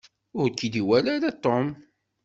[0.39, 1.67] Ur k-id-iwala ara Tom.